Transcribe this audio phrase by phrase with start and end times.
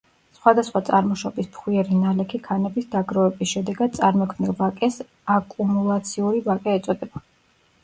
[0.35, 4.99] სხვადასხვა წარმოშობის ფხვიერი ნალექი ქანების დაგროვების შედეგად წარმოქმნილ ვაკეს
[5.37, 7.27] აკუმულაციური ვაკე ეწოდება.